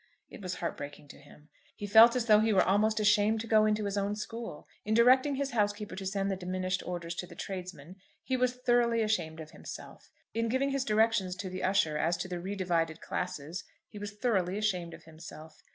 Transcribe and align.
It 0.31 0.41
was 0.41 0.55
heartbreaking 0.55 1.09
to 1.09 1.19
him. 1.19 1.49
He 1.75 1.85
felt 1.85 2.15
as 2.15 2.25
though 2.25 2.39
he 2.39 2.51
were 2.53 2.63
almost 2.63 2.99
ashamed 2.99 3.39
to 3.41 3.45
go 3.47 3.67
into 3.67 3.85
his 3.85 3.99
own 3.99 4.15
school. 4.15 4.65
In 4.83 4.95
directing 4.95 5.35
his 5.35 5.51
housekeeper 5.51 5.95
to 5.95 6.07
send 6.07 6.31
the 6.31 6.35
diminished 6.35 6.81
orders 6.87 7.13
to 7.17 7.27
the 7.27 7.35
tradesmen 7.35 7.97
he 8.23 8.35
was 8.35 8.55
thoroughly 8.65 9.03
ashamed 9.03 9.39
of 9.39 9.51
himself; 9.51 10.09
in 10.33 10.49
giving 10.49 10.71
his 10.71 10.83
directions 10.85 11.35
to 11.35 11.51
the 11.51 11.61
usher 11.61 11.99
as 11.99 12.17
to 12.17 12.27
the 12.27 12.39
re 12.39 12.55
divided 12.55 12.99
classes 12.99 13.63
he 13.89 13.99
was 13.99 14.13
thoroughly 14.17 14.57
ashamed 14.57 14.95
of 14.95 15.03
himself. 15.03 15.61